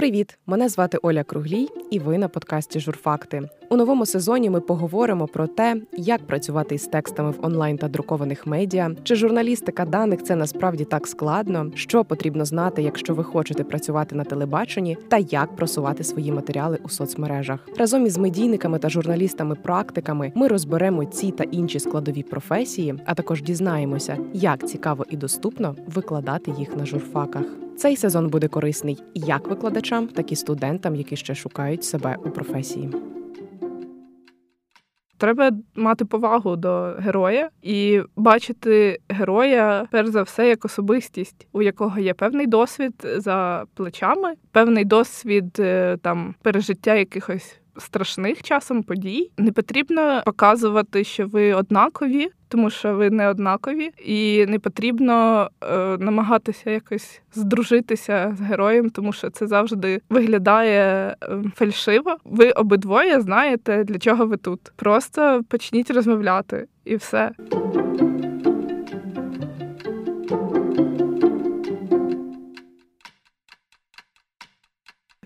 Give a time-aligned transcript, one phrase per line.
[0.00, 0.38] Привіт!
[0.46, 3.48] Мене звати Оля Круглій, і ви на подкасті Журфакти.
[3.70, 8.46] У новому сезоні ми поговоримо про те, як працювати із текстами в онлайн та друкованих
[8.46, 14.14] медіа, чи журналістика даних це насправді так складно, що потрібно знати, якщо ви хочете працювати
[14.14, 17.68] на телебаченні, та як просувати свої матеріали у соцмережах.
[17.78, 24.18] Разом із медійниками та журналістами-практиками ми розберемо ці та інші складові професії, а також дізнаємося,
[24.32, 27.44] як цікаво і доступно викладати їх на журфаках.
[27.80, 32.90] Цей сезон буде корисний як викладачам, так і студентам, які ще шукають себе у професії.
[35.18, 42.00] Треба мати повагу до героя і бачити героя, перш за все, як особистість, у якого
[42.00, 49.30] є певний досвід за плечами, певний досвід е, там пережиття якихось страшних часом подій.
[49.38, 55.96] Не потрібно показувати, що ви однакові, тому що ви не однакові, і не потрібно е,
[55.98, 62.16] намагатися якось здружитися з героєм, тому що це завжди виглядає е, фальшиво.
[62.24, 64.60] Ви обидвоє знаєте, для чого ви тут.
[64.76, 67.30] Просто почніть розмовляти і все.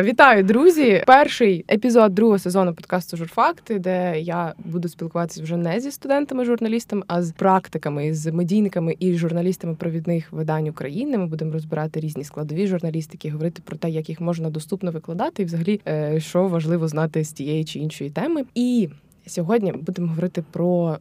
[0.00, 1.02] Вітаю, друзі!
[1.06, 7.22] Перший епізод другого сезону подкасту Журфакти, де я буду спілкуватися вже не зі студентами-журналістами, а
[7.22, 11.18] з практиками, з медійниками і журналістами провідних видань України.
[11.18, 15.46] Ми будемо розбирати різні складові журналістики, говорити про те, як їх можна доступно викладати, і
[15.46, 18.44] взагалі е, що важливо знати з тієї чи іншої теми.
[18.54, 18.88] І
[19.26, 20.98] Сьогодні будемо говорити про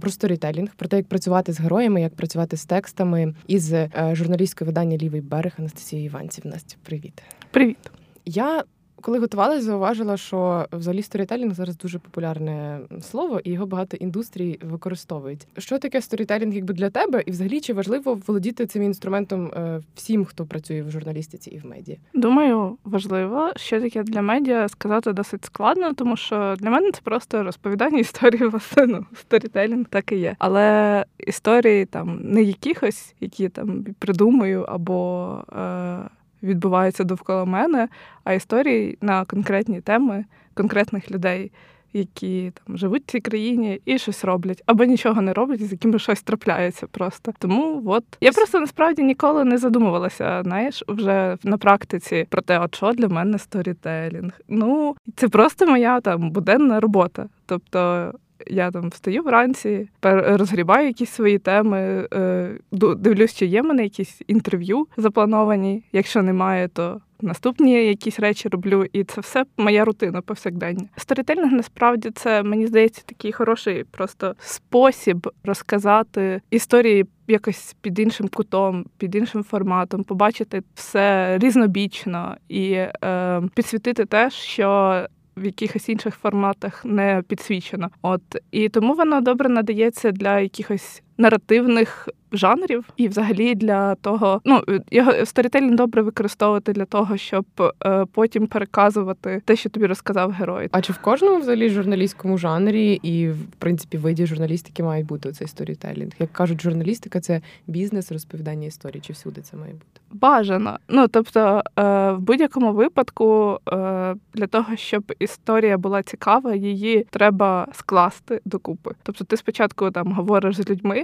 [0.00, 4.66] про сторітелінг, про те, як працювати з героями, як працювати з текстами із е, журналісткою
[4.66, 6.46] видання Лівий берег Анастасією Іванців.
[6.46, 8.01] Настя, привіт, привіт.
[8.24, 8.64] Я
[9.02, 15.46] коли готувалася, зауважила, що взагалі сторітелінг зараз дуже популярне слово, і його багато індустрій використовують.
[15.58, 20.24] Що таке сторітелінг якби для тебе, і взагалі чи важливо володіти цим інструментом е, всім,
[20.24, 21.96] хто працює в журналістиці і в медіа?
[22.14, 27.42] Думаю, важливо, що таке для медіа сказати досить складно, тому що для мене це просто
[27.42, 30.36] розповідання історії власне, ну, сторітелінг так і є.
[30.38, 35.38] Але історії там не якихось, які там придумаю або.
[35.52, 37.88] Е- відбуваються довкола мене,
[38.24, 41.52] а історії на конкретні теми конкретних людей,
[41.92, 45.98] які там живуть в цій країні і щось роблять, або нічого не роблять, з якими
[45.98, 47.32] щось трапляється просто.
[47.38, 52.74] Тому от я просто насправді ніколи не задумувалася, знаєш, вже на практиці про те, от
[52.74, 54.40] що для мене сторітелінг.
[54.48, 57.26] Ну це просто моя там буденна робота.
[57.46, 58.12] Тобто
[58.46, 64.22] я там встаю вранці, розгрібаю якісь свої теми, е, дивлюсь, чи є в мене якісь
[64.26, 65.82] інтерв'ю заплановані.
[65.92, 70.88] Якщо немає, то наступні якісь речі роблю, і це все моя рутина повсякдення.
[70.96, 77.06] Сторітельник насправді це мені здається такий хороший просто спосіб розказати історії.
[77.28, 85.06] Якось під іншим кутом, під іншим форматом, побачити все різнобічно і е, підсвітити те, що
[85.36, 87.88] в якихось інших форматах не підсвічено.
[88.02, 94.62] От і тому воно добре надається для якихось наративних жанрів, і взагалі для того, ну
[94.90, 97.44] його сторітелінг добре використовувати для того, щоб
[97.84, 100.68] е, потім переказувати те, що тобі розказав герой.
[100.72, 105.48] А чи в кожному взагалі журналістському жанрі і в принципі виді журналістики має бути цей
[105.48, 106.12] сторітелінг?
[106.18, 110.00] Як кажуть, журналістика це бізнес, розповідання історії, чи всюди це має бути?
[110.10, 110.78] Бажано.
[110.88, 117.68] Ну тобто, е, в будь-якому випадку е, для того, щоб історія була цікава, її треба
[117.72, 118.90] скласти докупи.
[119.02, 121.01] Тобто, ти спочатку там говориш з людьми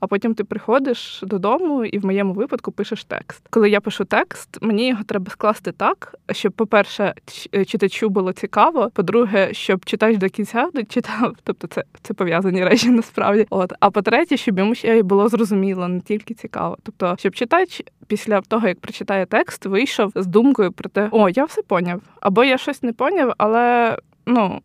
[0.00, 3.42] а потім ти приходиш додому і в моєму випадку пишеш текст.
[3.50, 7.14] Коли я пишу текст, мені його треба скласти так, щоб, по-перше,
[7.54, 8.90] е, читачу було цікаво.
[8.94, 13.46] По-друге, щоб читач до кінця читав, тобто це це пов'язані речі насправді.
[13.50, 16.76] От а по-третє, щоб йому ще було зрозуміло, не тільки цікаво.
[16.82, 21.44] Тобто, щоб читач після того, як прочитає текст, вийшов з думкою про те, о, я
[21.44, 23.96] все поняв, або я щось не поняв, але
[24.26, 24.60] ну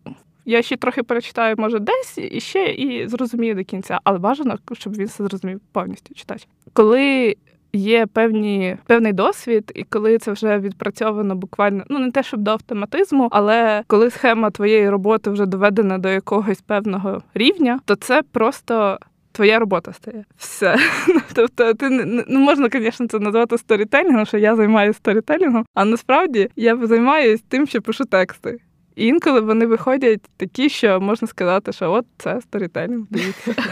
[0.46, 4.98] я ще трохи перечитаю, може, десь і ще і зрозумію до кінця, але бажано, щоб
[4.98, 6.48] він все зрозумів повністю читач.
[6.74, 7.36] Коли
[7.76, 12.52] є певні певний досвід, і коли це вже відпрацьовано буквально, ну не те, щоб до
[12.52, 18.98] автоматизму, але коли схема твоєї роботи вже доведена до якогось певного рівня, то це просто.
[19.32, 20.78] Твоя робота стає все.
[21.34, 21.90] Тобто, ти
[22.28, 27.68] ну можна, звісно, це назвати сторітелінгом, що я займаюся сторітелінгом, а насправді я займаюся тим,
[27.68, 28.60] що пишу тексти.
[28.96, 33.08] Інколи вони виходять такі, що можна сказати, що от це сторітелінг.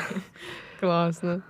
[0.80, 1.42] Класно.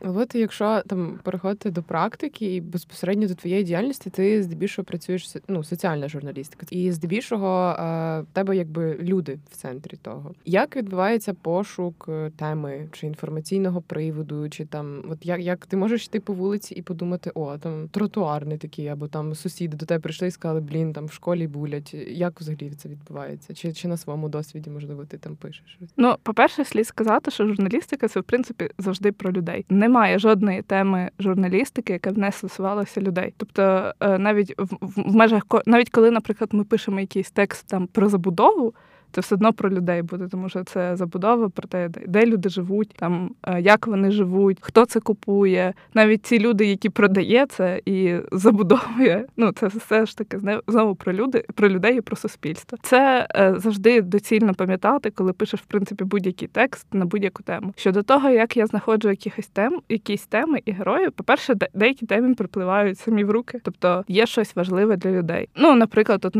[0.00, 5.64] От якщо там переходити до практики і безпосередньо до твоєї діяльності, ти здебільшого працюєш ну,
[5.64, 10.34] соціальна журналістика, і здебільшого е, в тебе якби люди в центрі того.
[10.44, 16.04] Як відбувається пошук е, теми чи інформаційного приводу, чи там, от як як ти можеш
[16.04, 20.28] йти по вулиці і подумати, о, там тротуарний такий, або там сусіди до тебе прийшли
[20.28, 21.94] і сказали, блін, там в школі булять.
[22.08, 23.54] Як взагалі це відбувається?
[23.54, 25.78] Чи чи на своєму досвіді можливо ти там пишеш?
[25.96, 29.64] Ну, по перше, слід сказати, що журналістика це в принципі завжди про людей.
[29.68, 33.34] Немає жодної теми журналістики, яка б не стосувалася людей.
[33.36, 38.08] Тобто, е, навіть в, в межах навіть коли, наприклад, ми пишемо якийсь текст там про
[38.08, 38.74] забудову
[39.12, 42.90] це все одно про людей буде, тому що це забудова про те, де люди живуть,
[42.96, 45.74] там е, як вони живуть, хто це купує.
[45.94, 49.24] Навіть ці люди, які продає це і забудовує.
[49.36, 52.78] Ну це все ж таки знову про люди, про людей і про суспільство.
[52.82, 57.72] Це е, завжди доцільно пам'ятати, коли пишеш в принципі будь-який текст на будь-яку тему.
[57.76, 62.34] Щодо того, як я знаходжу якихось тем, якісь теми і героїв, по перше, деякі теми
[62.34, 65.48] припливають самі в руки, тобто є щось важливе для людей.
[65.56, 66.36] Ну, наприклад, от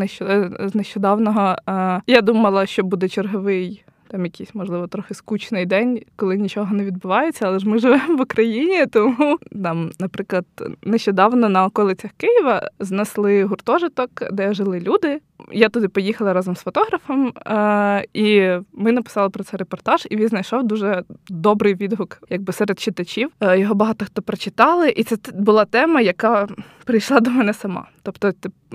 [0.75, 3.85] нещодавного е, я думала думала, що буде черговий.
[4.09, 8.21] Там якийсь, можливо, трохи скучний день, коли нічого не відбувається, але ж ми живемо в
[8.21, 10.45] Україні, тому там, наприклад,
[10.83, 15.21] нещодавно на околицях Києва знесли гуртожиток, де жили люди.
[15.53, 20.29] Я туди поїхала разом з фотографом, е- і ми написали про це репортаж, і він
[20.29, 23.31] знайшов дуже добрий відгук, якби серед читачів.
[23.41, 26.49] Е- його багато хто прочитали, і це була тема, яка
[26.85, 27.89] прийшла до мене сама.
[28.03, 28.33] Тобто,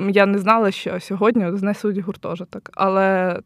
[0.09, 3.39] я не знала, що сьогодні знесуть гуртожиток, але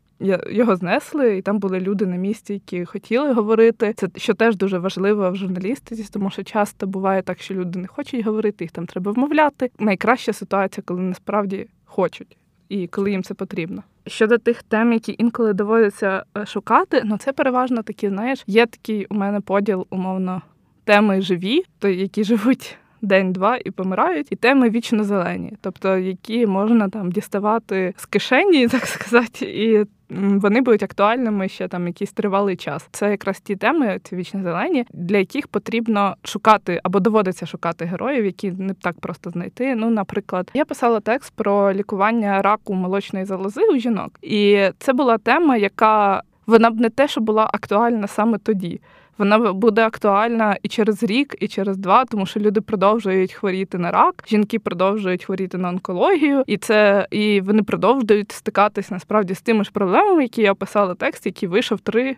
[0.51, 3.94] його знесли, і там були люди на місці, які хотіли говорити.
[3.98, 7.88] Це що теж дуже важливо в журналістиці, тому що часто буває так, що люди не
[7.88, 9.71] хочуть говорити, їх там треба вмовляти.
[9.80, 12.38] Найкраща ситуація, коли насправді хочуть.
[12.69, 13.83] І коли їм це потрібно.
[14.07, 19.06] Щодо тих тем, які інколи доводиться е, шукати, ну це переважно такі, знаєш, є такий
[19.10, 20.42] у мене поділ, умовно,
[20.83, 26.89] теми живі, то які живуть день-два і помирають, і теми вічно зелені, тобто які можна
[26.89, 32.88] там діставати з кишені, так сказати, і вони будуть актуальними ще там якийсь тривалий час.
[32.91, 38.25] Це якраз ті теми, ці вічні зелені, для яких потрібно шукати або доводиться шукати героїв,
[38.25, 39.75] які не так просто знайти.
[39.75, 45.17] Ну, наприклад, я писала текст про лікування раку молочної залози у жінок, і це була
[45.17, 48.81] тема, яка вона б не те, що була актуальна саме тоді
[49.19, 53.92] вона буде актуальна і через рік, і через два, тому що люди продовжують хворіти на
[53.92, 59.63] рак, жінки продовжують хворіти на онкологію, і це і вони продовжують стикатись насправді з тими
[59.63, 62.16] ж проблемами, які я описала текст, який вийшов 3-4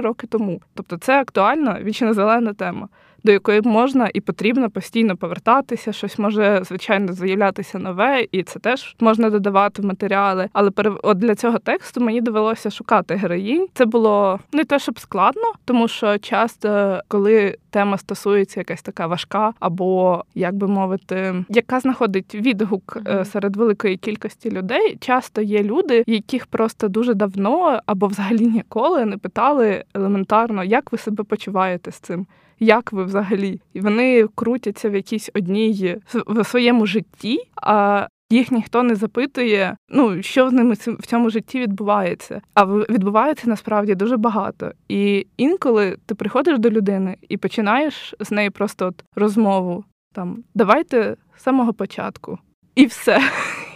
[0.00, 0.60] роки тому.
[0.74, 2.88] Тобто це актуальна вічно зелена тема
[3.26, 5.92] до якої можна і потрібно постійно повертатися.
[5.92, 10.48] Щось може звичайно з'являтися нове, і це теж можна додавати в матеріали.
[10.52, 10.70] Але
[11.02, 13.66] от для цього тексту мені довелося шукати героїнь.
[13.74, 19.52] Це було не те, щоб складно, тому що часто, коли тема стосується якась така важка,
[19.60, 23.24] або як би мовити, яка знаходить відгук mm-hmm.
[23.24, 29.16] серед великої кількості людей, часто є люди, яких просто дуже давно або взагалі ніколи не
[29.16, 32.26] питали елементарно, як ви себе почуваєте з цим
[32.60, 33.60] як ви взагалі?
[33.72, 40.22] І вони крутяться в якійсь одній в своєму житті, а їх ніхто не запитує, ну
[40.22, 42.40] що з ними в цьому житті відбувається.
[42.54, 44.72] А відбувається насправді дуже багато.
[44.88, 51.16] І інколи ти приходиш до людини і починаєш з нею просто от розмову там давайте
[51.36, 52.38] з самого початку.
[52.74, 53.20] І все.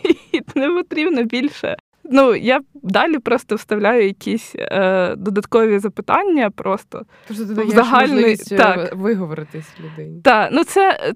[0.32, 7.54] І не потрібно більше Ну, я далі просто вставляю якісь е, додаткові запитання, просто Тобто
[7.54, 8.14] ти загальний...
[8.14, 8.94] можливість е, так.
[8.94, 10.20] виговоритись людині.
[10.22, 11.12] Так, ну це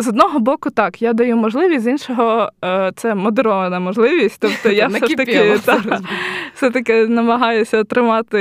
[0.00, 4.40] з одного боку, так, я даю можливість, з іншого е, це модерована можливість.
[4.40, 6.00] Тобто я все ж таки та,
[6.54, 8.38] все таки намагаюся тримати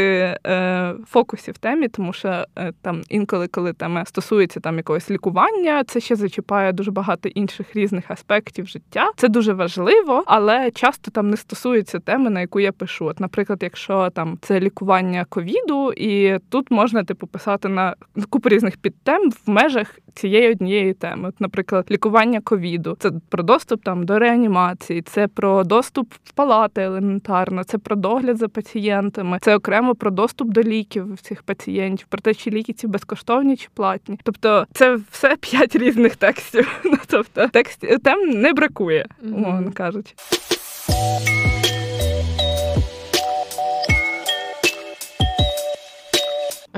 [0.48, 5.84] е, фокусі в темі, тому що е, там інколи, коли тема стосується там якогось лікування,
[5.84, 9.12] це ще зачіпає дуже багато інших різних аспектів життя.
[9.16, 13.06] Це дуже важливо, але часто там не стосується теми, на яку я пишу.
[13.06, 17.96] От, наприклад, якщо там це лікування ковіду, і тут можна типу писати на
[18.30, 21.30] купу різних підтем в межах цієї однієї теми.
[21.30, 22.98] От, наприклад, лікування ковіду.
[23.00, 28.38] Це про доступ там до реанімації, це про доступ в палати елементарно, це про догляд
[28.38, 32.88] за пацієнтами, це окремо про доступ до ліків цих пацієнтів, про те, чи ліки ці
[32.88, 34.20] безкоштовні чи платні.
[34.24, 36.82] Тобто, це все п'ять різних текстів.
[36.86, 40.14] Ну тобто, текстів тем не бракує, умовно кажучи.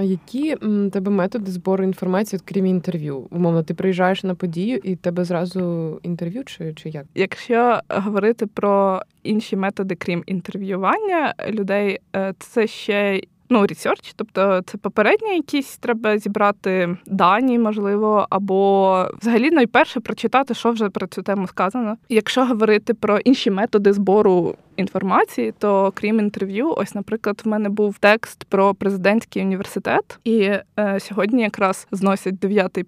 [0.01, 3.27] А які м, тебе методи збору інформації, крім інтерв'ю?
[3.31, 7.05] Умовно, ти приїжджаєш на подію і тебе зразу інтерв'ю, чи, чи як?
[7.15, 14.77] Якщо говорити про інші методи, крім інтерв'ювання людей, е, це ще ну research, тобто це
[14.77, 21.47] попередні якісь треба зібрати дані, можливо, або взагалі найперше прочитати, що вже про цю тему
[21.47, 21.97] сказано.
[22.09, 27.97] Якщо говорити про інші методи збору інформації, то крім інтерв'ю, ось, наприклад, в мене був
[27.99, 30.39] текст про президентський університет, і
[30.79, 32.83] е, сьогодні якраз зносять дев'ятий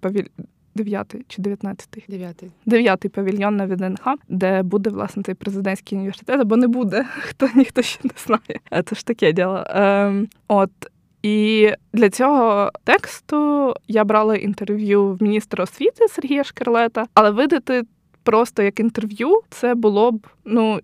[0.76, 2.06] Дев'ятий чи дев'ятнадцятий?
[2.08, 2.52] Дев'ятий.
[2.66, 7.82] Дев'ятий павільйон на ВДНХ, де буде власне цей президентський університет, або не буде, хто ніхто
[7.82, 8.84] ще не знає.
[8.86, 9.64] Це ж таке діло.
[9.70, 10.72] Ем, От
[11.24, 17.84] і для цього тексту я брала інтерв'ю в міністра освіти Сергія Шкерлета, але видати
[18.24, 20.80] просто як інтерв'ю це було б ну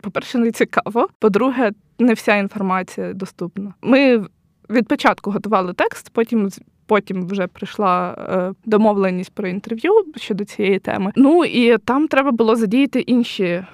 [0.00, 1.08] по-перше, не цікаво.
[1.18, 3.74] По-друге, не вся інформація доступна.
[3.82, 4.26] Ми
[4.70, 6.50] від початку готували текст, потім.
[6.86, 11.12] Потім вже прийшла е, домовленість про інтерв'ю щодо цієї теми.
[11.16, 13.64] Ну і там треба було задіяти інші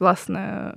[0.00, 0.72] власне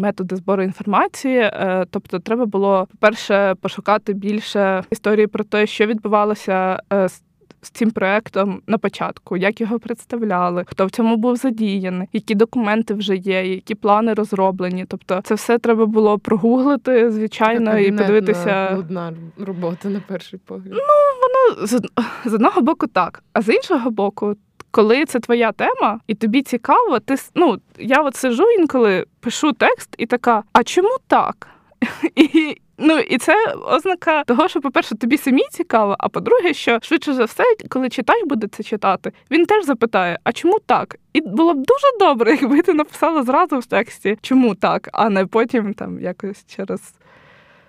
[0.00, 1.38] методи збору інформації.
[1.38, 7.22] Е, тобто, треба було по-перше пошукати більше історії про те, що відбувалося е, з
[7.64, 12.94] з цим проектом на початку, як його представляли, хто в цьому був задіяний, які документи
[12.94, 14.84] вже є, які плани розроблені.
[14.88, 18.70] Тобто, це все треба було прогуглити, звичайно, така і подивитися.
[18.70, 20.72] Нудна робота на перший погляд.
[20.72, 20.80] Ну
[21.22, 21.80] воно з,
[22.24, 24.36] з одного боку так, а з іншого боку.
[24.70, 29.94] Коли це твоя тема, і тобі цікаво, ти ну я от сижу інколи пишу текст
[29.98, 31.48] і така: а чому так?
[32.14, 37.14] І Ну і це ознака того, що, по-перше, тобі самі цікаво, а по-друге, що швидше
[37.14, 40.96] за все, коли читай буде це читати, він теж запитає: а чому так?
[41.12, 45.26] І було б дуже добре, якби ти написала зразу в тексті, чому так, а не
[45.26, 46.80] потім там якось через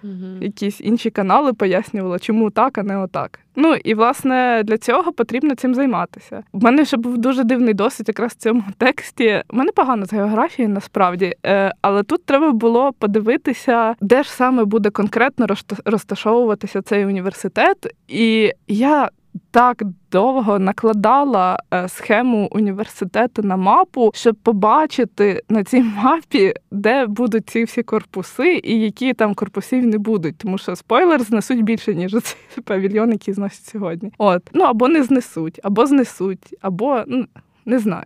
[0.06, 0.44] угу.
[0.44, 3.40] якісь інші канали пояснювала, чому так, а не отак.
[3.56, 6.44] Ну і власне для цього потрібно цим займатися.
[6.52, 9.44] У мене ще був дуже дивний досвід якраз в цьому тексті.
[9.50, 14.66] У мене погано з географією насправді, е, але тут треба було подивитися, де ж саме
[14.66, 15.48] буде конкретно
[15.86, 17.78] розташовуватися цей університет.
[18.08, 19.10] І я
[19.52, 27.50] так довго накладала е, схему університету на мапу, щоб побачити на цій мапі, де будуть
[27.50, 30.38] ці всі корпуси, і які там корпусів не будуть.
[30.38, 34.12] Тому що спойлер знесуть більше, ніж цей павільйон, який зносять сьогодні.
[34.18, 37.26] От ну або не знесуть, або знесуть, або ну
[37.66, 38.06] не знаю.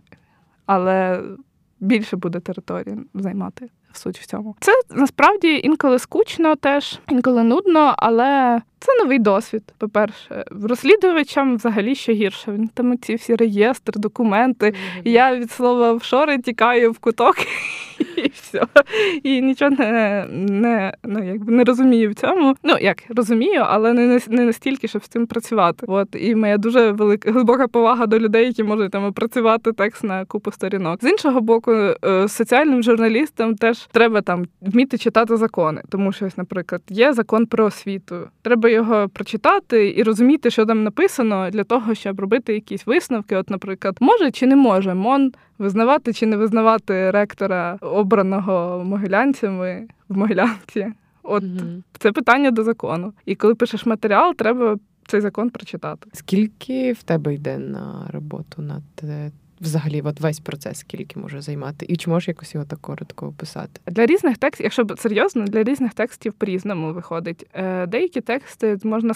[0.66, 1.22] Але
[1.80, 4.56] більше буде території займати суть в цьому.
[4.60, 9.62] Це насправді інколи скучно, теж інколи нудно, але це новий досвід.
[9.78, 12.52] По-перше, розслідувачам взагалі ще гірше.
[12.52, 14.74] Він там ці всі реєстри, документи.
[15.04, 17.36] Я від слова офшори тікаю в куток
[18.24, 18.62] і все.
[19.22, 22.54] І нічого не не, ну, якби не розумію в цьому.
[22.62, 25.86] Ну як розумію, але не не настільки, щоб з цим працювати.
[25.88, 30.24] От і моя дуже велика глибока повага до людей, які можуть там опрацювати текст на
[30.24, 31.04] купу сторінок.
[31.04, 36.82] З іншого боку, е, соціальним журналістам теж треба там вміти читати закони, тому що, наприклад,
[36.88, 38.28] є закон про освіту.
[38.42, 43.36] Треба його прочитати і розуміти, що там написано, для того, щоб робити якісь висновки.
[43.36, 50.16] От, наприклад, може чи не може МОН визнавати чи не визнавати ректора, обраного могилянцями в
[50.16, 50.86] Могилянці.
[51.22, 51.82] От угу.
[51.98, 53.12] це питання до закону.
[53.26, 54.76] І коли пишеш матеріал, треба
[55.06, 56.08] цей закон прочитати.
[56.12, 61.86] Скільки в тебе йде на роботу над е, взагалі от весь процес скільки може займати,
[61.88, 63.80] і чи можеш якось його так коротко описати?
[63.86, 67.46] Для різних текстів, якщо серйозно, для різних текстів по-різному виходить.
[67.54, 69.14] Е, деякі тексти можна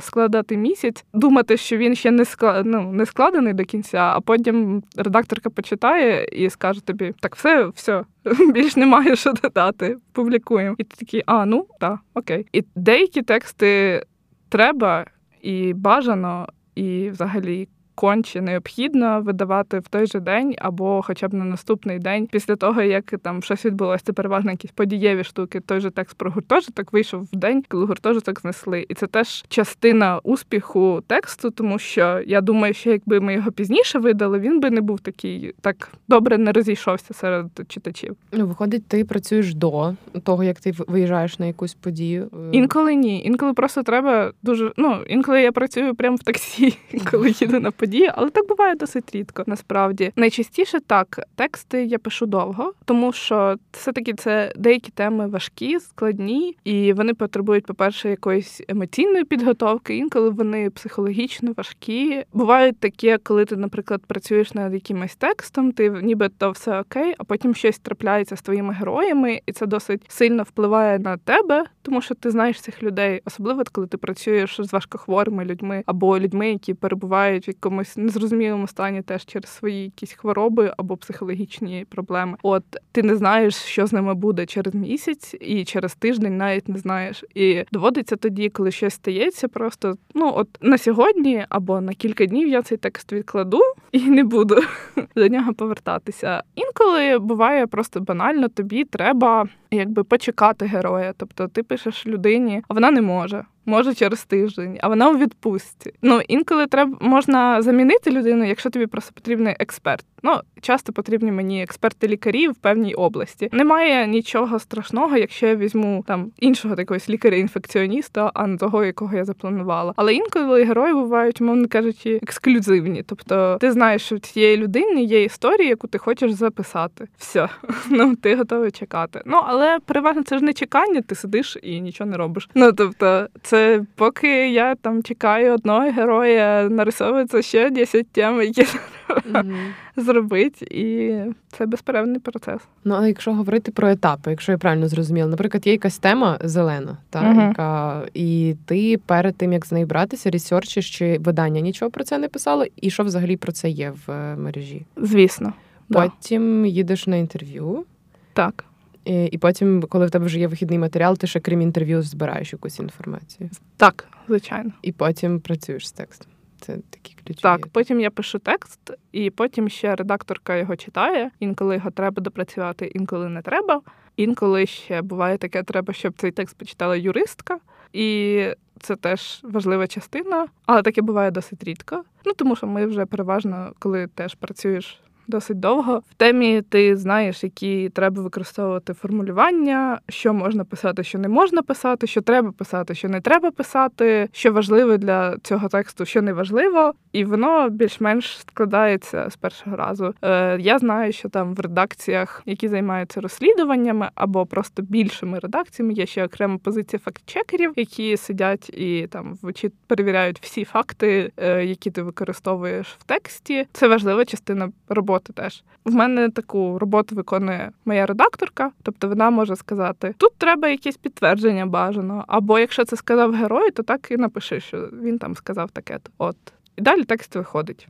[0.00, 2.66] складати місяць, думати, що він ще не склад...
[2.66, 8.04] ну, не складений до кінця, а потім редакторка почитає і скаже тобі: так, все, все.
[8.54, 10.76] Більш немає що додати, публікуємо.
[10.78, 12.46] І ти такий, а ну так, окей.
[12.52, 14.02] І деякі тексти
[14.48, 15.06] треба
[15.42, 21.44] і бажано, і взагалі конче необхідно видавати в той же день або хоча б на
[21.44, 24.04] наступний день після того, як там щось відбулося.
[24.04, 25.60] Це переважно якісь подієві штуки.
[25.60, 28.86] Той же текст про гуртожиток вийшов в день, коли гуртожиток знесли.
[28.88, 33.98] І це теж частина успіху тексту, тому що я думаю, що якби ми його пізніше
[33.98, 38.16] видали, він би не був такий так добре не розійшовся серед читачів.
[38.32, 42.30] Ну, виходить, ти працюєш до того, як ти виїжджаєш на якусь подію.
[42.32, 42.36] Е.
[42.52, 43.24] Інколи ні.
[43.24, 44.72] Інколи просто треба дуже.
[44.76, 46.78] Ну інколи я працюю прямо в таксі,
[47.10, 49.44] коли їду на події, але так буває досить рідко.
[49.46, 55.80] Насправді найчастіше так тексти я пишу довго, тому що все таки це деякі теми важкі,
[55.80, 59.96] складні, і вони потребують, по-перше, якоїсь емоційної підготовки.
[59.96, 62.24] Інколи вони психологічно важкі.
[62.32, 67.24] Бувають такі, коли ти, наприклад, працюєш над якимось текстом, ти ніби то все окей, а
[67.24, 72.14] потім щось трапляється з твоїми героями, і це досить сильно впливає на тебе, тому що
[72.14, 77.48] ти знаєш цих людей, особливо коли ти працюєш з важкохворими людьми або людьми, які перебувають
[77.48, 82.36] в якомусь якомусь незрозумілому стані теж через свої якісь хвороби або психологічні проблеми.
[82.42, 86.78] От ти не знаєш, що з ними буде через місяць, і через тиждень навіть не
[86.78, 87.24] знаєш.
[87.34, 92.48] І доводиться тоді, коли щось стається, просто ну от на сьогодні або на кілька днів
[92.48, 93.60] я цей текст відкладу
[93.92, 94.56] і не буду
[95.16, 96.42] до нього повертатися.
[96.54, 101.14] Інколи буває просто банально, тобі треба якби почекати героя.
[101.16, 105.92] Тобто ти пишеш людині, а вона не може може через тиждень, а вона у відпустці.
[106.02, 110.04] Ну інколи треба можна замінити людину, якщо тобі просто потрібний експерт.
[110.22, 113.48] Ну часто потрібні мені експерти-лікарі в певній області.
[113.52, 119.24] Немає нічого страшного, якщо я візьму там іншого якогось лікаря-інфекціоніста, а не того, якого я
[119.24, 119.92] запланувала.
[119.96, 123.02] Але інколи герої бувають, мовно кажучи, ексклюзивні.
[123.02, 127.08] Тобто ти знаєш, що в цієї людини є історія, яку ти хочеш записати.
[127.18, 127.48] Все,
[127.90, 129.22] ну ти готовий чекати.
[129.26, 132.48] Ну але переважно це ж не чекання, ти сидиш і нічого не робиш.
[132.54, 133.26] Ну тобто.
[133.52, 139.54] Це поки я там чекаю одного героя, нарисовується ще 10 тем, які mm-hmm.
[139.96, 141.16] зробити, і
[141.50, 142.60] це безперервний процес.
[142.84, 146.96] Ну а якщо говорити про етапи, якщо я правильно зрозуміла, наприклад, є якась тема зелена,
[147.10, 147.48] та mm-hmm.
[147.48, 152.18] яка і ти перед тим як з нею братися, ресерчиш, чи видання нічого про це
[152.18, 154.86] не писало, і що взагалі про це є в е, мережі?
[154.96, 155.52] Звісно,
[155.88, 156.68] потім да.
[156.68, 157.84] їдеш на інтерв'ю.
[158.32, 158.64] Так.
[159.04, 162.78] І потім, коли в тебе вже є вихідний матеріал, ти ще крім інтерв'ю збираєш якусь
[162.78, 163.50] інформацію.
[163.76, 164.70] Так, звичайно.
[164.82, 166.32] І потім працюєш з текстом.
[166.60, 167.42] Це такі ключові.
[167.42, 168.80] Так, потім я пишу текст,
[169.12, 171.30] і потім ще редакторка його читає.
[171.40, 173.80] Інколи його треба допрацювати, інколи не треба.
[174.16, 177.58] Інколи ще буває таке, треба, щоб цей текст почитала юристка.
[177.92, 178.46] І
[178.80, 182.04] це теж важлива частина, але таке буває досить рідко.
[182.24, 186.02] Ну тому що ми вже переважно, коли теж працюєш досить довго.
[186.10, 192.06] В темі ти знаєш, які треба використовувати формулювання, що можна писати, що не можна писати,
[192.06, 196.92] що треба писати, що не треба писати, що важливо для цього тексту, що не важливо,
[197.12, 200.14] і воно більш-менш складається з першого разу.
[200.22, 206.06] Е, Я знаю, що там в редакціях, які займаються розслідуваннями або просто більшими редакціями, є
[206.06, 209.38] ще окрема позиція фактчекерів, які сидять і там
[209.86, 213.66] перевіряють всі факти, е, які ти використовуєш в тексті.
[213.72, 215.62] Це важлива частина роботи роботи теж.
[215.84, 221.66] В мене таку роботу виконує моя редакторка, тобто вона може сказати: тут треба якесь підтвердження
[221.66, 225.98] бажано, або якщо це сказав герой, то так і напиши, що він там сказав таке.
[226.18, 226.36] От
[226.76, 227.88] і далі текст виходить.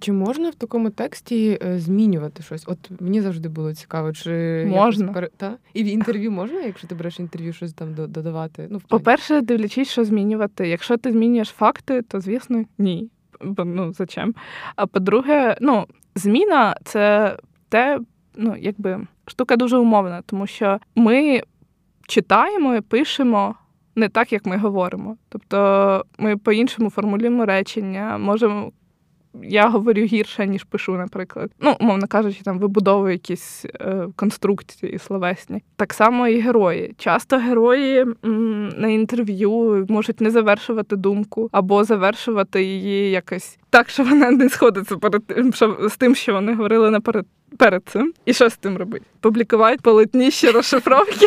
[0.00, 2.64] Чи можна в такому тексті е, змінювати щось?
[2.66, 5.30] От мені завжди було цікаво, чи можна пер...
[5.36, 5.56] Та?
[5.74, 8.68] і в інтерв'ю можна, якщо ти береш інтерв'ю, щось там додавати?
[8.70, 10.68] Ну, По-перше, дивлячись, що змінювати.
[10.68, 13.10] Якщо ти змінюєш факти, то звісно ні.
[13.40, 14.34] Бо ну зачем?
[14.76, 17.36] А по-друге, ну зміна це
[17.68, 18.00] те,
[18.36, 21.42] ну якби штука дуже умовна, тому що ми
[22.06, 23.54] читаємо і пишемо.
[23.96, 25.16] Не так, як ми говоримо.
[25.28, 28.72] Тобто ми по-іншому формулюємо речення, можемо
[29.42, 31.50] я говорю гірше, ніж пишу, наприклад.
[31.60, 35.62] Ну, умовно кажучи, там вибудовую якісь е, конструкції словесні.
[35.76, 36.94] Так само і герої.
[36.98, 44.04] Часто герої м, на інтерв'ю можуть не завершувати думку або завершувати її якось так, що
[44.04, 48.12] вона не сходиться перед тим, що з тим, що вони говорили наперед перед цим.
[48.24, 49.04] І що з тим робити?
[49.20, 51.26] Публікувати полотніші розшифровки.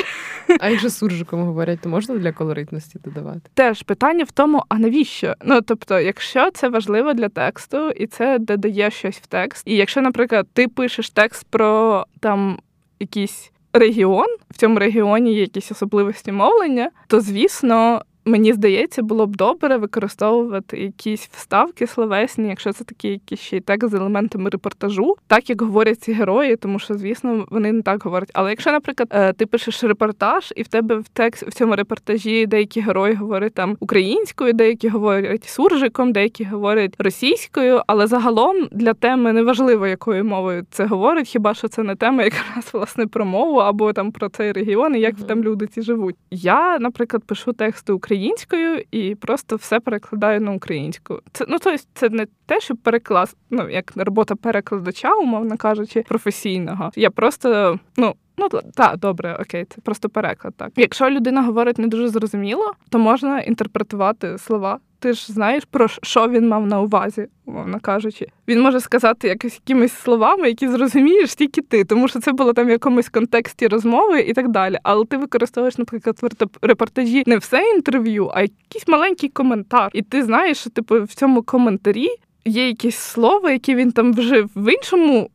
[0.60, 3.42] А якщо суржиком говорять, то можна для колоритності додавати?
[3.54, 5.34] Теж питання в тому, а навіщо?
[5.46, 10.02] Ну тобто, якщо це важливо для тексту, і це додає щось в текст, і якщо,
[10.02, 12.60] наприклад, ти пишеш текст про там
[13.00, 19.36] якийсь регіон, в цьому регіоні є якісь особливості мовлення, то звісно Мені здається, було б
[19.36, 25.16] добре використовувати якісь вставки словесні, якщо це такі якісь ще й текст з елементами репортажу,
[25.28, 28.32] так як говорять ці герої, тому що, звісно, вони не так говорять.
[28.34, 32.46] Але якщо, наприклад, е, ти пишеш репортаж, і в тебе в текст в цьому репортажі
[32.46, 39.34] деякі герої говорять там українською, деякі говорять суржиком, деякі говорять російською, але загалом для теми
[39.34, 43.94] неважливо, якою мовою це говорить, хіба що це не тема якраз власне про мову або
[43.94, 46.16] там про цей регіон і як там люди ці живуть.
[46.32, 51.20] Я, наприклад, пишу тексти українською українською і просто все перекладаю на українську.
[51.32, 56.92] Це ну тобто, це не те, що переклад, ну як робота перекладача, умовно кажучи, професійного.
[56.96, 58.16] Я просто ну.
[58.38, 60.54] Ну так, добре, окей, це просто переклад.
[60.58, 65.88] Так, якщо людина говорить не дуже зрозуміло, то можна інтерпретувати слова ти ж знаєш, про
[65.88, 68.28] що він мав на увазі, умовно кажучи.
[68.48, 72.68] Він може сказати якось якимись словами, які зрозумієш тільки ти, тому що це було там
[72.68, 74.78] в якомусь контексті розмови і так далі.
[74.84, 79.90] Але ти використовуєш, наприклад, в репортажі не все інтерв'ю, а якийсь маленький коментар.
[79.94, 82.08] І ти знаєш, що типу в цьому коментарі
[82.46, 85.30] є якісь слова, які він там вжив в іншому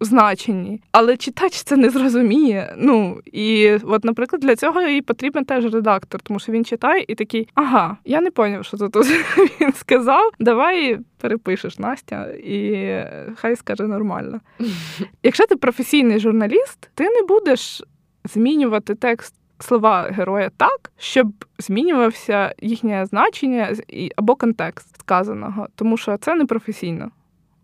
[0.00, 2.74] значенні, але читач це не зрозуміє.
[2.78, 7.14] Ну і от, наприклад, для цього і потрібен теж редактор, тому що він читає і
[7.14, 8.96] такий: ага, я не поняв, що тут
[9.60, 10.30] він сказав.
[10.40, 12.88] Давай перепишеш Настя, і
[13.36, 14.40] хай скаже нормально.
[15.22, 17.82] Якщо ти професійний журналіст, ти не будеш
[18.24, 19.34] змінювати текст.
[19.58, 23.76] Слова героя так, щоб змінювався їхнє значення
[24.16, 27.10] або контекст сказаного, тому що це не професійно.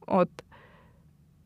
[0.06, 0.28] От.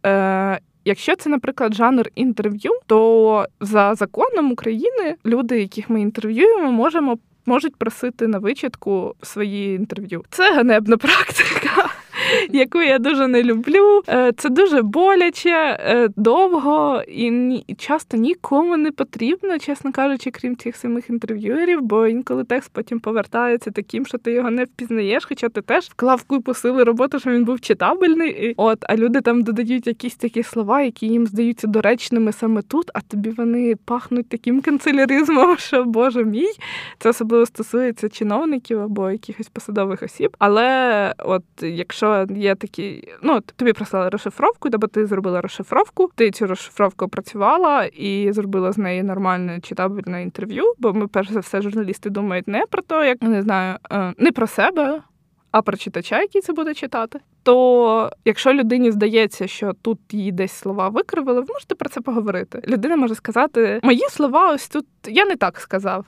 [0.07, 7.19] Е, Якщо це, наприклад, жанр інтерв'ю, то за законом України люди, яких ми інтерв'юємо, можемо
[7.47, 10.25] можуть просити на вичатку свої інтерв'ю.
[10.31, 11.91] Це ганебна практика.
[12.51, 14.03] яку я дуже не люблю.
[14.09, 20.77] Е, це дуже боляче, е, довго і часто нікому не потрібно, чесно кажучи, крім цих
[20.77, 25.61] самих інтерв'юерів, бо інколи текст потім повертається таким, що ти його не впізнаєш, хоча ти
[25.61, 28.55] теж вклав купу сили роботи, що він був читабельний.
[28.57, 33.01] От, а люди там додають якісь такі слова, які їм здаються доречними саме тут, а
[33.01, 36.51] тобі вони пахнуть таким канцеляризмом, що боже мій.
[36.99, 40.37] Це особливо стосується чиновників або якихось посадових осіб.
[40.39, 46.47] Але от якщо є такі, ну тобі прислали розшифровку, або ти зробила розшифровку, ти цю
[46.47, 50.65] розшифровку опрацювала і зробила з неї нормальне читабельне інтерв'ю.
[50.79, 54.33] Бо ми, перш за все, журналісти думають не про те, як не знаю, е, не
[54.33, 55.03] про себе.
[55.51, 60.53] А про читача, який це буде читати, то якщо людині здається, що тут її десь
[60.53, 62.63] слова викривили, ви можете про це поговорити.
[62.69, 66.07] Людина може сказати: Мої слова, ось тут я не так сказав.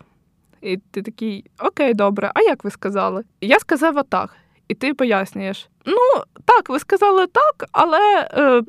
[0.63, 3.25] І ти такий, окей, добре, а як ви сказали?
[3.41, 4.37] Я сказав отак
[4.69, 8.29] і ти пояснюєш: ну, так, ви сказали так, але.
[8.33, 8.63] Е,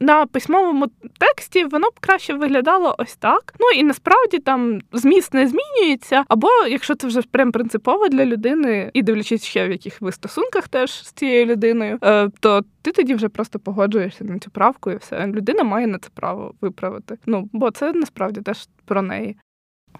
[0.00, 0.86] на письмовому
[1.18, 3.54] тексті воно б краще виглядало ось так.
[3.60, 6.24] Ну і насправді там зміст не змінюється.
[6.28, 10.68] Або якщо це вже прям принципово для людини, і дивлячись ще в яких ви стосунках
[10.68, 14.96] теж з цією людиною, е, то ти тоді вже просто погоджуєшся на цю правку, і
[14.96, 17.18] все людина має на це право виправити.
[17.26, 19.36] Ну бо це насправді теж про неї.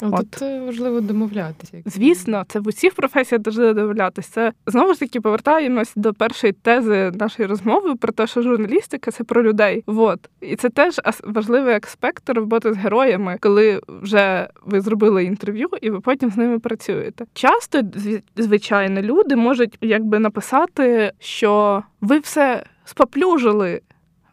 [0.01, 0.31] От.
[0.31, 1.83] Тут важливо домовлятися.
[1.87, 4.31] Звісно, це в усіх професіях важливо домовлятися.
[4.33, 9.25] Це знову ж таки повертаємось до першої тези нашої розмови про те, що журналістика це
[9.25, 9.85] про людей.
[9.87, 10.31] Вот.
[10.41, 16.01] І це теж важливий аспект роботи з героями, коли вже ви зробили інтерв'ю, і ви
[16.01, 17.25] потім з ними працюєте.
[17.33, 17.83] Часто
[18.37, 23.81] звичайно люди можуть якби написати, що ви все споплюжили.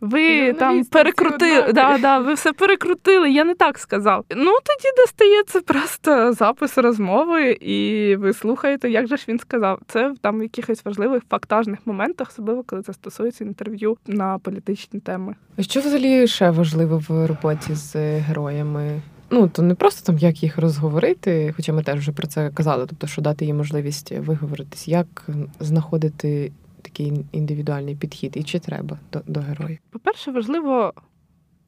[0.02, 4.26] Ви там перекрутили, да, да, ви все перекрутили, я не так сказав.
[4.30, 9.80] Ну тоді достається просто запис розмови, і ви слухаєте, як же ж він сказав.
[9.88, 15.36] Це там в якихось важливих фактажних моментах, особливо коли це стосується інтерв'ю на політичні теми.
[15.58, 19.02] А що взагалі ще важливо в роботі з героями?
[19.30, 22.86] Ну то не просто там як їх розговорити, хоча ми теж вже про це казали,
[22.90, 25.28] тобто що дати їм можливість виговоритись, як
[25.60, 29.80] знаходити такий індивідуальний підхід, і чи треба до, до героїв?
[29.90, 30.94] По-перше, важливо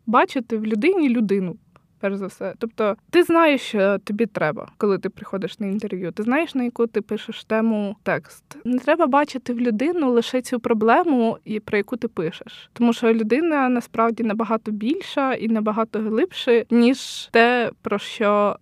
[0.06, 1.56] бачити в людині людину.
[2.00, 6.12] Перш за все, тобто ти знаєш, що тобі треба, коли ти приходиш на інтерв'ю.
[6.12, 8.44] Ти знаєш, на яку ти пишеш тему текст.
[8.66, 13.14] Не треба бачити в людину лише цю проблему, і про яку ти пишеш, тому що
[13.14, 18.58] людина насправді набагато більша і набагато глибше, ніж те, про що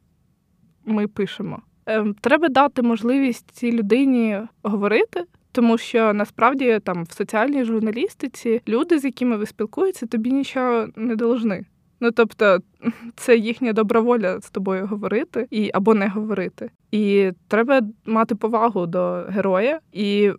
[0.85, 1.61] ми пишемо.
[1.85, 8.99] Ем, треба дати можливість цій людині говорити, тому що насправді там в соціальній журналістиці люди,
[8.99, 11.65] з якими ви спілкуєтеся, тобі нічого не должны.
[11.99, 12.59] Ну тобто
[13.15, 16.69] це їхня доброволя з тобою говорити і або не говорити.
[16.91, 20.31] І треба мати повагу до героя і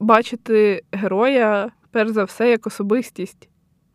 [0.00, 3.48] бачити героя перш за все як особистість,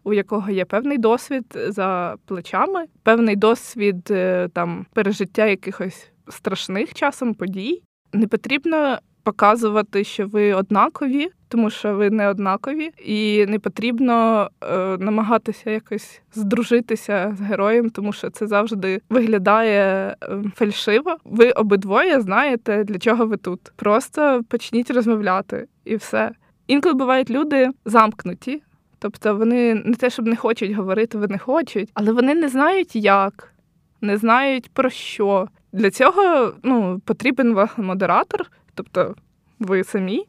[0.03, 7.33] у якого є певний досвід за плечами, певний досвід е, там пережиття якихось страшних часом
[7.33, 7.83] подій.
[8.13, 14.97] Не потрібно показувати, що ви однакові, тому що ви не однакові, і не потрібно е,
[14.97, 21.17] намагатися якось здружитися з героєм, тому що це завжди виглядає е, фальшиво.
[21.23, 23.59] Ви обидвоє знаєте, для чого ви тут.
[23.75, 26.31] Просто почніть розмовляти і все.
[26.67, 28.63] Інколи бувають люди замкнуті.
[28.99, 33.53] Тобто вони не те, щоб не хочуть говорити, вони хочуть, але вони не знають як,
[34.01, 35.47] не знають про що.
[35.73, 39.15] Для цього ну, потрібен модератор, тобто
[39.59, 40.25] ви самі.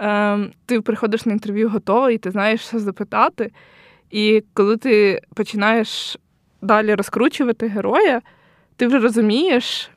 [0.00, 3.52] Е, Ти приходиш на інтерв'ю готовий, ти знаєш, що запитати.
[4.10, 6.18] І коли ти починаєш
[6.62, 8.22] далі розкручувати героя,
[8.76, 9.90] ти вже розумієш,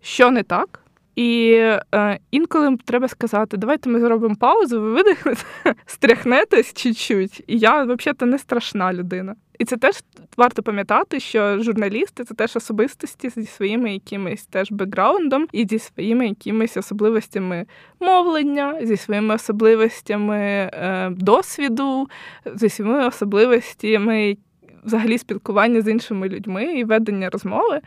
[0.00, 0.80] що не так.
[1.16, 1.52] І
[1.94, 5.42] е, інколи треба сказати, давайте ми зробимо паузу, ви видихнете,
[5.86, 7.44] стряхнетесь чуть-чуть.
[7.46, 9.34] І я взагалі не страшна людина.
[9.60, 10.00] І це теж
[10.36, 16.28] варто пам'ятати, що журналісти це теж особистості зі своїми якимись теж бекграундом і зі своїми
[16.28, 17.66] якимись особливостями
[18.00, 22.08] мовлення, зі своїми особливостями е, досвіду,
[22.54, 24.36] зі своїми особливостями
[24.84, 27.80] взагалі спілкування з іншими людьми і ведення розмови.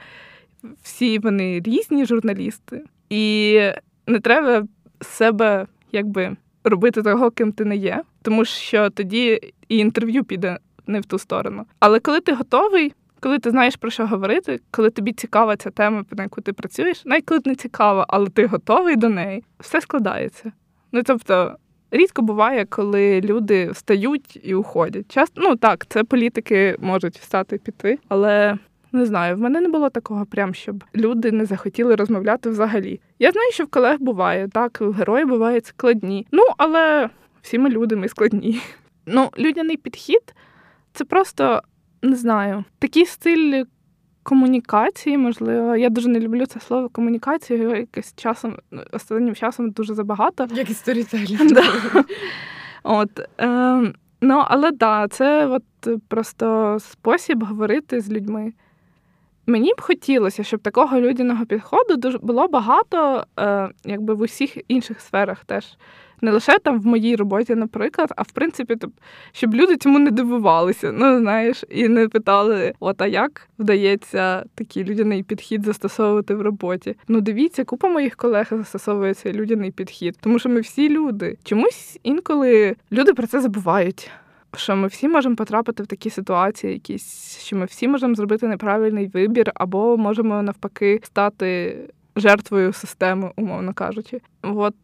[0.84, 3.54] Всі вони різні журналісти, і
[4.08, 4.68] не треба
[5.02, 11.00] себе якби робити того, ким ти не є, тому що тоді і інтерв'ю піде не
[11.00, 11.66] в ту сторону.
[11.80, 16.04] Але коли ти готовий, коли ти знаєш про що говорити, коли тобі цікава ця тема,
[16.12, 20.52] на яку ти працюєш, навіть коли не цікава, але ти готовий до неї, все складається.
[20.92, 21.56] Ну тобто.
[21.96, 25.12] Рідко буває, коли люди встають і уходять.
[25.12, 28.58] Часто, ну так, це політики можуть встати піти, але
[28.94, 33.00] не знаю, в мене не було такого, прям щоб люди не захотіли розмовляти взагалі.
[33.20, 36.28] Я знаю, що в колег буває, так, герої бувають складні.
[36.32, 37.10] Ну, але
[37.42, 38.62] всі ми люди, ми складні.
[39.06, 40.36] Ну, людяний підхід
[40.94, 41.62] це просто
[42.02, 43.64] не знаю, такий стиль
[44.24, 45.76] комунікації, можливо.
[45.76, 48.58] Я дуже не люблю це слово комунікація, його якось часом,
[48.92, 50.48] останнім часом дуже забагато.
[50.54, 50.74] Як і.
[52.84, 53.94] От, е,
[54.26, 55.64] Ну, але да, це от
[56.08, 58.54] просто спосіб говорити з людьми.
[59.46, 65.02] Мені б хотілося, щоб такого людяного підходу дуже було багато, е, якби в усіх інших
[65.02, 65.78] сферах теж.
[66.24, 68.76] Не лише там в моїй роботі, наприклад, а в принципі,
[69.32, 74.84] щоб люди цьому не дивувалися, ну знаєш, і не питали, от а як вдається такий
[74.84, 76.96] людяний підхід застосовувати в роботі.
[77.08, 81.38] Ну, дивіться, купа моїх колег застосовує цей людяний підхід, тому що ми всі люди.
[81.44, 84.12] Чомусь інколи люди про це забувають
[84.58, 89.08] що ми всі можемо потрапити в такі ситуації, якісь що ми всі можемо зробити неправильний
[89.08, 91.78] вибір, або можемо навпаки стати
[92.16, 94.22] жертвою системи, умовно кажучи.
[94.42, 94.76] От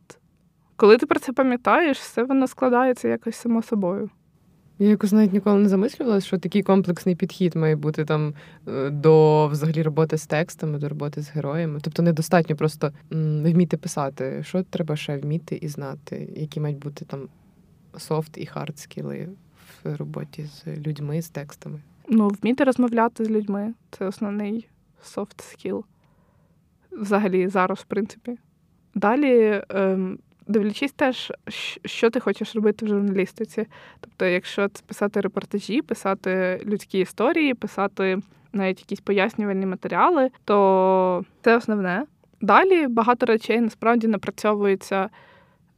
[0.80, 4.10] коли ти про це пам'ятаєш, все воно складається якось само собою.
[4.80, 8.34] Я якось навіть ніколи не замислювалася, що такий комплексний підхід має бути там
[8.68, 11.80] е, до взагалі роботи з текстами, до роботи з героями.
[11.82, 14.44] Тобто недостатньо просто вміти писати.
[14.44, 17.28] Що треба ще вміти і знати, які мають бути там
[17.98, 19.30] soft і hard skill и
[19.84, 21.80] в роботі з людьми, з текстами?
[22.10, 24.68] Ну, вміти розмовляти з людьми це основний
[25.16, 25.84] soft skill.
[26.92, 28.38] Взагалі, зараз, в принципі.
[28.96, 31.34] Далі, ем, дивлячись теж,
[31.86, 33.68] що ти хочеш робити в журналістиці.
[34.02, 38.18] Тобто, якщо це писати репортажі, писати людські історії, писати
[38.54, 42.06] навіть якісь пояснювальні матеріали, то це основне.
[42.42, 45.10] Далі багато речей насправді напрацьовується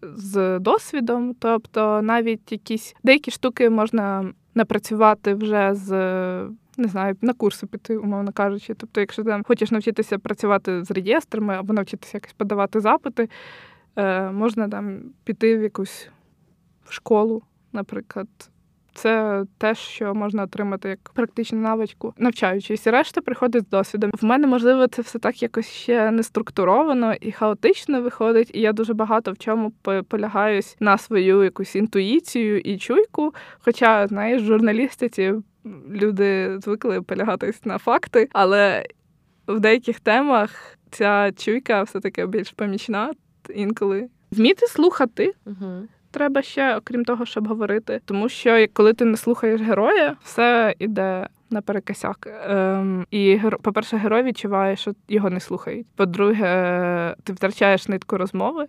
[0.02, 5.92] з досвідом, тобто навіть якісь деякі штуки можна напрацювати вже з.
[6.78, 8.74] Не знаю, на курси піти, умовно кажучи.
[8.74, 13.30] Тобто, якщо там хочеш навчитися працювати з реєстрами або навчитися якось подавати запити,
[13.96, 16.10] е, можна там піти в якусь
[16.90, 18.28] школу, наприклад,
[18.94, 22.88] це те, що можна отримати як практичну навичку, навчаючись.
[22.88, 24.12] Решта приходить з досвідом.
[24.14, 28.52] В мене можливо це все так якось ще не структуровано і хаотично виходить.
[28.54, 29.72] І я дуже багато в чому
[30.08, 33.34] полягаюсь на свою якусь інтуїцію і чуйку.
[33.60, 35.34] Хоча, знаєш, журналістиці
[35.92, 38.86] люди звикли полягатись на факти, але
[39.48, 43.14] в деяких темах ця чуйка все таки більш помічна
[43.56, 44.10] інколи.
[44.32, 45.34] Вміти слухати.
[45.46, 48.02] Угу треба ще, окрім того, щоб говорити.
[48.06, 52.28] Тому що коли ти не слухаєш героя, все йде наперекосяк.
[52.48, 55.88] Ем, І по-перше, герой відчуває, що його не слухають.
[55.96, 58.66] По-друге, ти втрачаєш нитку розмови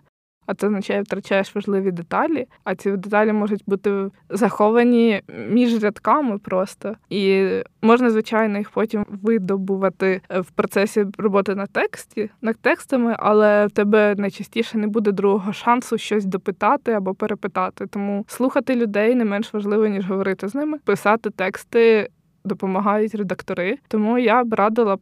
[0.47, 6.95] а це означає, втрачаєш важливі деталі, а ці деталі можуть бути заховані між рядками просто.
[7.11, 7.49] І
[7.83, 14.15] можна, звичайно, їх потім видобувати в процесі роботи на тексті, над текстами, але в тебе
[14.19, 17.87] найчастіше не буде другого шансу щось допитати або перепитати.
[17.87, 22.09] Тому слухати людей не менш важливо, ніж говорити з ними, писати тексти.
[22.45, 24.97] Допомагають редактори, тому я б радила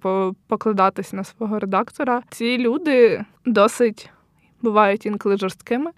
[0.49, 2.23] покладатись на свого редактора.
[2.31, 4.11] Ці люди досить
[4.63, 5.91] бувають інколи жорсткими.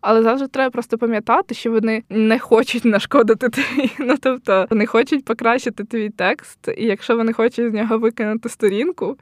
[0.00, 3.90] Але завжди треба просто пам'ятати, що вони не хочуть нашкодити твій.
[3.98, 9.16] Ну тобто вони хочуть покращити твій текст, і якщо вони хочуть з нього викинути сторінку,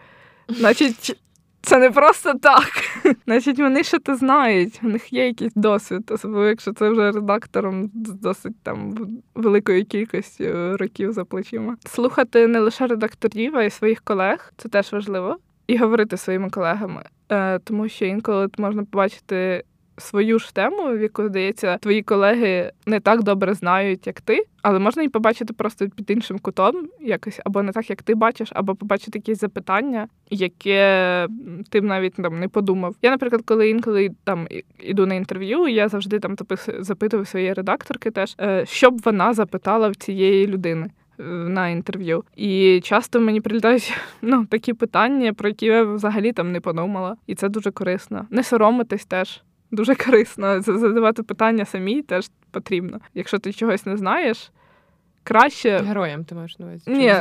[0.48, 1.16] значить
[1.64, 2.68] це не просто так.
[3.26, 7.90] Значить, вони ще то знають, у них є якийсь досвід, особливо якщо це вже редактором
[8.04, 8.94] з досить там
[9.34, 11.76] великою кількістю років за плечима.
[11.86, 17.02] Слухати не лише редакторів, а й своїх колег це теж важливо, і говорити своїми колегами.
[17.28, 19.64] Е, тому що інколи можна побачити
[19.98, 24.78] свою ж тему, в яку здається, твої колеги не так добре знають, як ти, але
[24.78, 28.74] можна і побачити просто під іншим кутом, якось або не так, як ти бачиш, або
[28.74, 31.26] побачити якісь запитання, яке
[31.70, 32.96] ти навіть там не подумав.
[33.02, 34.48] Я, наприклад, коли інколи там
[34.78, 36.36] іду на інтерв'ю, я завжди там
[36.78, 40.90] запитую своєї редакторки, теж е, що б вона запитала в цієї людини.
[41.18, 42.24] На інтерв'ю.
[42.36, 47.16] І часто мені прилітають ну, такі питання, про які я взагалі там не подумала.
[47.26, 48.26] І це дуже корисно.
[48.30, 49.42] Не соромитись теж.
[49.70, 50.60] Дуже корисно.
[50.60, 53.00] Задавати питання самі теж потрібно.
[53.14, 54.50] Якщо ти чогось не знаєш,
[55.24, 55.78] краще.
[55.78, 56.82] Героям ти маєш на увазі?
[56.86, 57.14] Ні,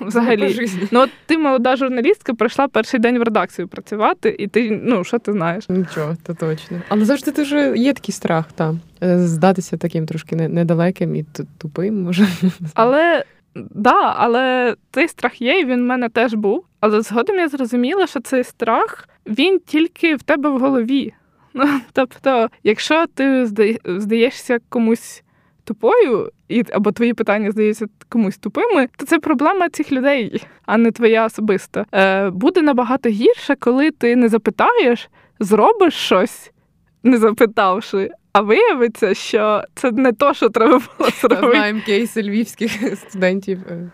[0.00, 0.46] взагалі.
[0.46, 0.70] взагалі.
[0.90, 5.18] Ну, от ти молода журналістка, прийшла перший день в редакцію працювати, і ти, ну, що
[5.18, 5.68] ти знаєш?
[5.68, 6.82] Нічого, то точно.
[6.88, 11.24] Але завжди дуже є такий страх, там, здатися таким трошки недалеким і
[11.58, 12.26] тупим, може.
[12.74, 13.24] Але.
[13.54, 16.64] Да, але цей страх є, і він в мене теж був.
[16.80, 21.12] Але згодом я зрозуміла, що цей страх він тільки в тебе в голові.
[21.54, 23.46] Ну, Тобто, якщо ти
[23.84, 25.22] здаєшся комусь
[25.64, 30.90] тупою, і або твої питання здаються комусь тупими, то це проблема цих людей, а не
[30.90, 31.86] твоя особиста.
[31.92, 35.08] Е, Буде набагато гірше, коли ти не запитаєш,
[35.40, 36.52] зробиш щось,
[37.02, 38.10] не запитавши.
[38.32, 41.50] А виявиться, що це не то, що треба було зробити.
[41.50, 43.90] Знаємо кейси львівських студентів, е,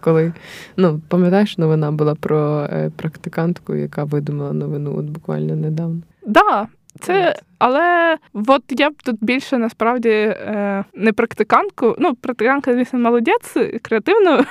[0.00, 0.32] коли
[0.76, 6.02] ну пам'ятаєш, новина була про е, практикантку, яка видумала новину от буквально недавно.
[6.26, 6.68] Да,
[7.00, 11.96] це, але от я б тут більше насправді е, не практикантку.
[11.98, 14.44] Ну, практиканка, звісно, молодець, креативно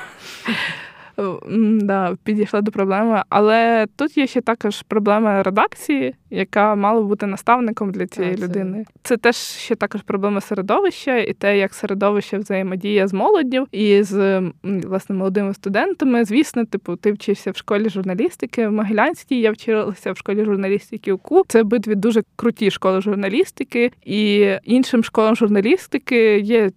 [1.82, 3.23] да, підійшла до проблеми.
[3.29, 8.86] Але тут є ще також проблема редакції, яка мала бути наставником для цієї так, людини.
[9.03, 14.41] Це теж ще також проблема середовища, і те, як середовище взаємодіє з молоддю і з
[14.63, 16.25] власне молодими студентами.
[16.25, 21.43] Звісно, типу, ти вчився в школі журналістики в Могилянській, я вчилася в школі журналістики УКУ.
[21.47, 26.69] Це обидві дуже круті школи журналістики, і іншим школам журналістики є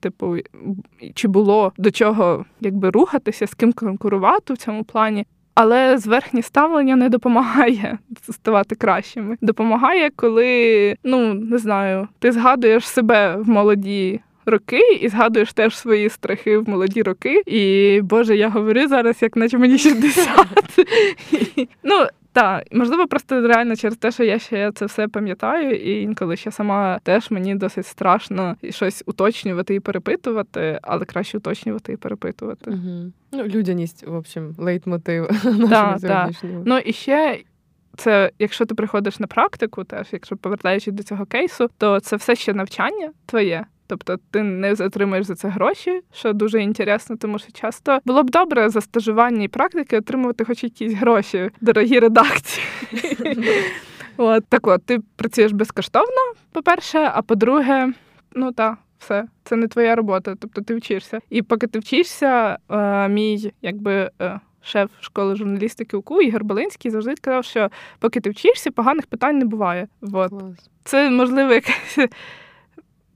[0.00, 0.36] типу,
[1.14, 5.26] чи було до чого якби рухатися, з ким конкурувати в цьому плані.
[5.54, 7.98] Але зверхнє ставлення не допомагає
[8.30, 9.36] ставати кращими.
[9.40, 14.20] Допомагає, коли ну не знаю, ти згадуєш себе в молоді.
[14.46, 17.42] Роки і згадуєш теж свої страхи в молоді роки.
[17.46, 20.28] І Боже, я говорю зараз, як наче мені 60.
[21.82, 26.36] Ну так, можливо, просто реально через те, що я ще це все пам'ятаю, і інколи
[26.36, 32.70] ще сама теж мені досить страшно щось уточнювати і перепитувати, але краще уточнювати і перепитувати.
[32.70, 33.12] Угу.
[33.32, 36.62] Ну, людяність, в общем, лейтмотив нашого сьогоднішнього.
[36.66, 37.38] Ну і ще.
[37.96, 42.34] Це, якщо ти приходиш на практику, теж якщо повертаючись до цього кейсу, то це все
[42.34, 43.64] ще навчання твоє.
[43.92, 48.30] Тобто ти не отримуєш за це гроші, що дуже інтересно, тому що часто було б
[48.30, 52.66] добре за стажування і практики отримувати хоч якісь гроші, дорогі редакції.
[54.16, 57.92] От так от, ти працюєш безкоштовно, по-перше, а по-друге,
[58.34, 61.18] ну так, все, це не твоя робота, тобто ти вчишся.
[61.30, 64.10] І поки ти вчишся, е, мій якби.
[64.20, 69.38] Е, шеф школи журналістики УКУ Ігор Балинський завжди казав, що поки ти вчишся, поганих питань
[69.38, 69.88] не буває.
[70.12, 70.32] От.
[70.84, 71.98] Це можливо якесь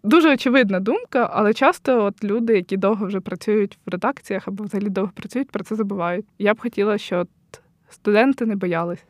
[0.07, 4.89] дуже очевидна думка, але часто от люди, які довго вже працюють в редакціях або взагалі
[4.89, 6.27] довго працюють, про це забувають.
[6.39, 7.29] Я б хотіла, щоб
[7.89, 9.05] студенти не боялись.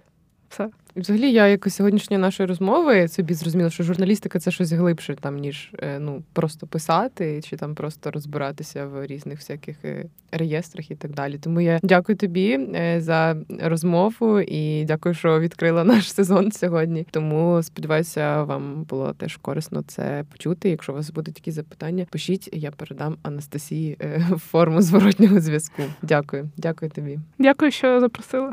[0.49, 0.69] Все.
[0.97, 5.71] Взагалі, я якось сьогоднішньої нашої розмови собі зрозуміла, що журналістика це щось глибше, там ніж
[5.79, 11.13] е, ну просто писати, чи там просто розбиратися в різних всяких е, реєстрах і так
[11.13, 11.39] далі.
[11.39, 17.07] Тому я дякую тобі е, за розмову і дякую, що відкрила наш сезон сьогодні.
[17.11, 20.71] Тому сподіваюся, вам було теж корисно це почути.
[20.71, 23.99] Якщо у вас будуть якісь запитання, пишіть, я передам Анастасії
[24.39, 25.83] форму зворотнього зв'язку.
[26.03, 27.19] Дякую, дякую тобі.
[27.39, 28.53] Дякую, що запросила.